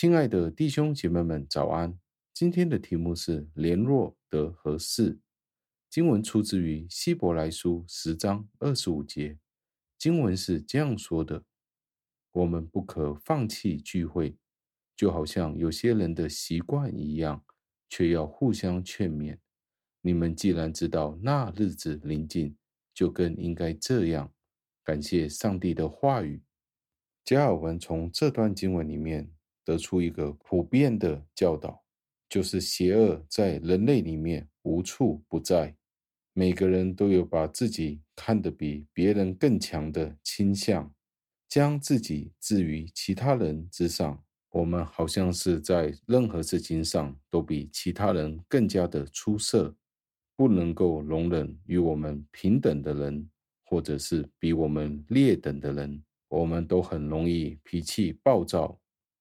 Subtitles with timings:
[0.00, 2.00] 亲爱的弟兄姐妹们，早安！
[2.32, 5.20] 今天的题目是“联络得合适”。
[5.90, 9.38] 经文出自于希伯来书十章二十五节。
[9.98, 11.44] 经文是这样说的
[12.32, 14.38] ：“我们不可放弃聚会，
[14.96, 17.44] 就好像有些人的习惯一样，
[17.90, 19.36] 却要互相劝勉。
[20.00, 22.56] 你们既然知道那日子临近，
[22.94, 24.32] 就更应该这样。”
[24.82, 26.42] 感谢上帝的话语。
[27.22, 29.30] 加尔文从这段经文里面
[29.70, 31.80] 得出一个普遍的教导，
[32.28, 35.72] 就是邪恶在人类里面无处不在，
[36.32, 40.92] 每个人都有把自己看得比别人更强的倾向，
[41.48, 44.20] 将自己置于其他人之上。
[44.50, 49.72] 我们好像是在任何事情上都比其他人更加的出色，
[50.34, 53.30] 不能够容忍与我们平等的人，
[53.66, 56.02] 或者是比我们劣等的人。
[56.26, 58.79] 我们都很容易脾气暴躁。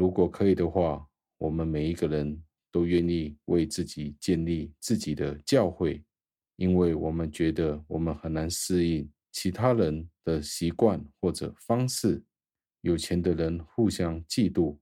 [0.00, 1.06] 如果可以的话，
[1.36, 6.02] 我们每一个人都愿意为自己建立自己的教会，
[6.56, 12.24] 因为我们觉得我们很难适应其他人的习惯或者方式。
[12.80, 14.78] 有钱的人互相嫉妒，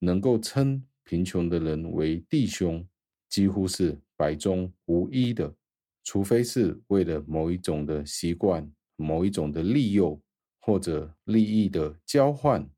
[0.00, 2.84] 能够称贫穷的人为弟兄，
[3.28, 5.54] 几乎是百中无一的，
[6.02, 10.20] 除非是为了某一种的习惯、某一种的利诱。
[10.58, 12.68] 或者利益的交换，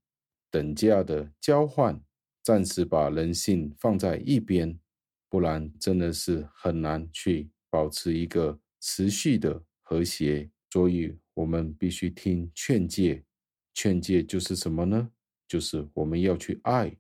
[0.51, 2.01] 等价的交换，
[2.43, 4.79] 暂时把人性放在一边，
[5.29, 10.51] 不然真的是很难去保持一个持续的和谐。
[10.71, 13.25] 所以，我们必须听劝诫。
[13.75, 15.11] 劝诫就是什么呢？
[15.47, 16.97] 就是我们要去爱，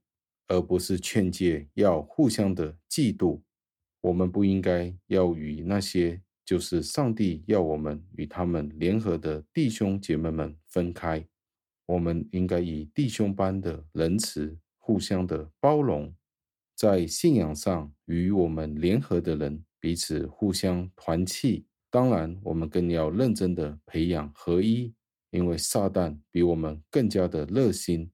[0.46, 3.40] 而不是劝诫要互相的嫉妒。
[4.00, 6.22] 我们不应该要与那些。
[6.44, 11.22] 就是上帝要我们与他们联合的弟兄姐妹们分开，
[11.88, 16.14] 我们应该以弟兄般的仁慈，互相的包容，
[16.76, 21.64] 在信仰上与我们联合的人彼此互相团契。
[21.90, 24.92] 当然，我们更要认真的培养合一，
[25.30, 28.10] 因为撒旦比我们更加的热心，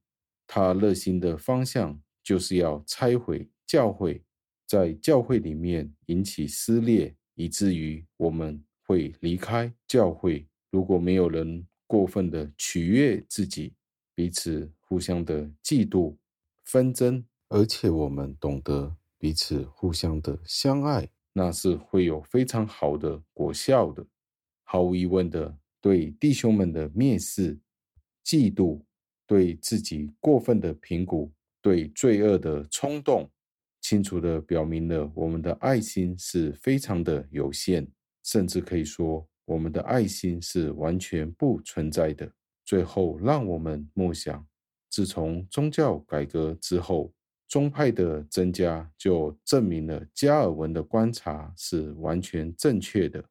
[0.47, 4.23] 他热心的方向就是要拆毁教会，
[4.69, 7.15] 在教会里面引起撕裂。
[7.37, 10.47] 以至于我们会离开教会。
[10.71, 13.75] 如果没有人过分的取悦自己，
[14.15, 16.17] 彼此互相的嫉妒、
[16.65, 24.07] 纷争，而且我们懂得彼此互相的相爱，那是会有非常好的果效的。
[24.63, 27.59] 毫无疑问的，对弟兄们的蔑视、
[28.25, 28.83] 嫉妒，
[29.27, 33.31] 对自己过分的评估，对罪恶的冲动。
[33.81, 37.87] 清楚地表明了我们的爱心是非常的有限，
[38.25, 42.31] 甚至可以说我们的爱心是完全不存在的。
[42.65, 44.47] 最后，让我们默想：
[44.91, 47.13] 自从宗教改革之后，
[47.49, 53.25] 宗派的增加就证明了加尔文的观察是完全正确的。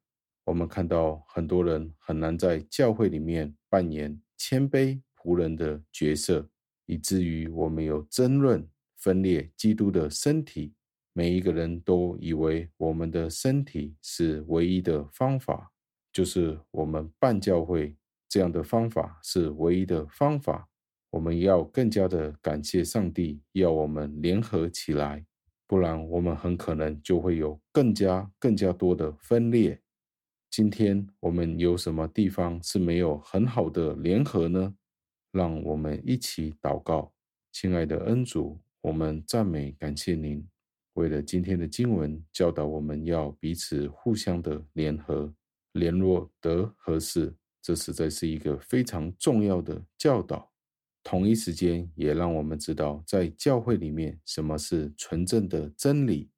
[0.44, 6.48] 我们看到很多人很难在教会里面扮演谦卑仆人的角色，
[6.86, 8.66] 以至于我们有争论。
[8.96, 10.72] 分裂基督的身体，
[11.12, 15.70] 每一个人都以为我们的身体是唯一的方法，
[16.14, 17.94] 就是我们办教会
[18.28, 20.68] 这样的方法是唯一的方法。
[21.10, 25.26] 我们要更加的感谢上帝，要我们联合起来，
[25.66, 29.80] 不然我们很可能就会有更加更加多的分裂。
[30.50, 34.74] 今天我们有什么地方是没有很好的联合呢？
[35.32, 37.12] 让我们一起祷告，
[37.50, 38.60] 亲爱的恩主。
[38.82, 40.46] 我们赞美感谢您，
[40.92, 45.32] 为了今天的经文教导我们要彼此互相的联合
[45.74, 50.50] 联络得合适，这实在是一个非常重要的教导。
[51.04, 56.30] 同一时间也让我们知道，在教会里面什么是纯正的真理，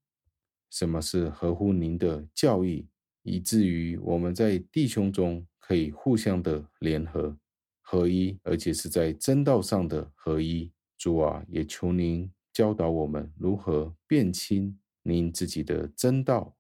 [0.71, 2.89] 什么是合乎您的教义，
[3.23, 7.39] 以至于我们在弟兄中可以互相的联合
[7.81, 10.73] 合一，而且是在真道上的合一。
[10.99, 12.29] 主啊，也求您。
[12.53, 16.56] 教导我们如何辨清您自己的真道，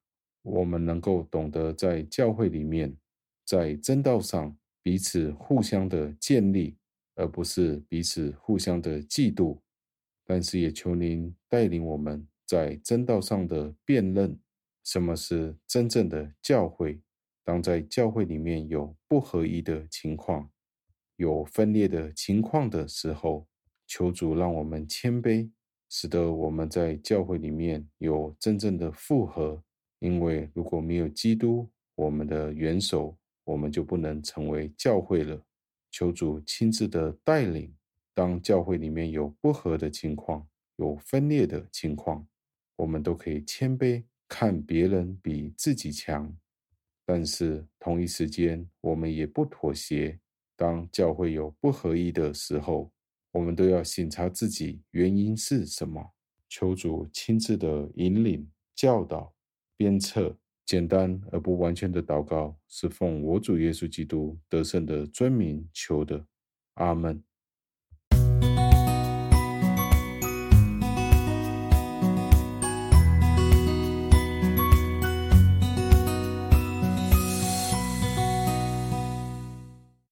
[0.46, 2.96] 我们能够懂得在教会里面，
[3.44, 6.76] 在真道上彼此互相的建立，
[7.16, 9.58] 而不是彼此互相的嫉妒。
[10.24, 14.38] 但是也求您带领我们在真道上的辨认，
[14.84, 17.00] 什么是真正的教会。
[17.44, 20.48] 当在教会里面有不合一的情况，
[21.16, 23.48] 有分裂的情况的时候，
[23.86, 25.50] 求主让我们谦卑。
[25.88, 29.62] 使得我们在教会里面有真正的复合，
[29.98, 35.40] 因为如果没有基督，我们的元首，我们就不能成为教会了。
[35.90, 37.74] 求主亲自的带领，
[38.12, 40.46] 当教会里面有不合的情况，
[40.76, 42.26] 有分裂的情况，
[42.76, 46.36] 我们都可以谦卑，看别人比自己强。
[47.04, 50.18] 但是同一时间，我们也不妥协。
[50.56, 52.90] 当教会有不合一的时候，
[53.30, 56.12] 我们都要省察自己原因是什么，
[56.48, 59.32] 求主亲自的引领、教导、
[59.76, 60.38] 鞭策。
[60.64, 66.26] 简单而不完全的祷告，是奉我主耶稣基督得胜的尊名求的。
[66.74, 67.22] 阿门。